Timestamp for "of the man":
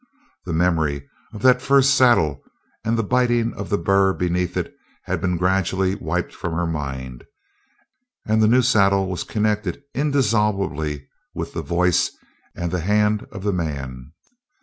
13.31-14.13